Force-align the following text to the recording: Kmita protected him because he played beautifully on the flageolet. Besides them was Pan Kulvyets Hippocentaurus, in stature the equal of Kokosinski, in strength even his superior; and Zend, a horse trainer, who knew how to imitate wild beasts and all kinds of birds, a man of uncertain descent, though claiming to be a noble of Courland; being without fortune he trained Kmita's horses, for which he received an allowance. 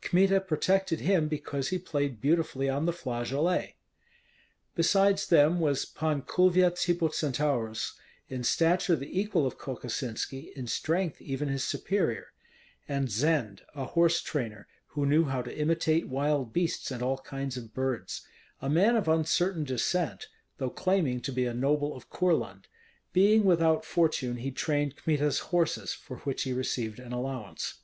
Kmita 0.00 0.40
protected 0.40 0.98
him 0.98 1.28
because 1.28 1.68
he 1.68 1.78
played 1.78 2.20
beautifully 2.20 2.68
on 2.68 2.86
the 2.86 2.92
flageolet. 2.92 3.74
Besides 4.74 5.28
them 5.28 5.60
was 5.60 5.84
Pan 5.84 6.22
Kulvyets 6.22 6.86
Hippocentaurus, 6.86 7.92
in 8.28 8.42
stature 8.42 8.96
the 8.96 9.16
equal 9.16 9.46
of 9.46 9.58
Kokosinski, 9.58 10.52
in 10.56 10.66
strength 10.66 11.22
even 11.22 11.46
his 11.46 11.62
superior; 11.62 12.32
and 12.88 13.08
Zend, 13.08 13.62
a 13.76 13.84
horse 13.84 14.20
trainer, 14.20 14.66
who 14.88 15.06
knew 15.06 15.26
how 15.26 15.40
to 15.40 15.56
imitate 15.56 16.08
wild 16.08 16.52
beasts 16.52 16.90
and 16.90 17.00
all 17.00 17.18
kinds 17.18 17.56
of 17.56 17.72
birds, 17.72 18.26
a 18.60 18.68
man 18.68 18.96
of 18.96 19.06
uncertain 19.06 19.62
descent, 19.62 20.26
though 20.58 20.68
claiming 20.68 21.20
to 21.20 21.30
be 21.30 21.46
a 21.46 21.54
noble 21.54 21.94
of 21.94 22.10
Courland; 22.10 22.66
being 23.12 23.44
without 23.44 23.84
fortune 23.84 24.38
he 24.38 24.50
trained 24.50 24.96
Kmita's 24.96 25.38
horses, 25.54 25.92
for 25.92 26.16
which 26.26 26.42
he 26.42 26.52
received 26.52 26.98
an 26.98 27.12
allowance. 27.12 27.74